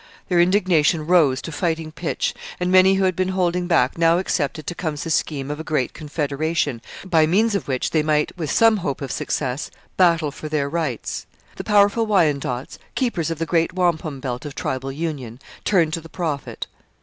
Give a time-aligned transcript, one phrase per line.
[0.29, 4.65] Their indignation rose to fighting pitch, and many who had been holding back now accepted
[4.65, 9.01] Tecumseh's scheme of a great confederation by means of which they might, with some hope
[9.03, 11.27] of success, battle for their rights.
[11.55, 16.09] The powerful Wyandots, keepers of the great wampum belt of tribal union, turned to the
[16.09, 16.65] Prophet.